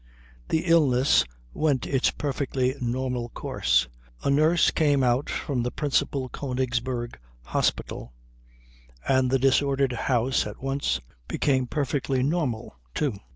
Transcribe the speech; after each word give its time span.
The 0.49 0.65
illness 0.65 1.25
went 1.53 1.85
its 1.85 2.09
perfectly 2.09 2.73
normal 2.81 3.29
course. 3.29 3.87
A 4.23 4.31
nurse 4.31 4.71
came 4.71 5.03
out 5.03 5.29
from 5.29 5.61
the 5.61 5.69
principal 5.69 6.27
Königsberg 6.27 7.17
hospital 7.43 8.11
and 9.07 9.29
the 9.29 9.37
disordered 9.37 9.91
house 9.93 10.47
at 10.47 10.59
once 10.59 11.01
became 11.27 11.67
perfectly 11.67 12.23
normal, 12.23 12.77
too. 12.95 13.19